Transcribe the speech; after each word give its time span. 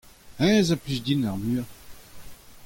hennezh 0.39 0.71
eo 0.71 0.75
a 0.81 0.83
blij 0.83 1.01
din 1.05 1.27
ar 1.29 1.35
muiañ. 1.41 1.67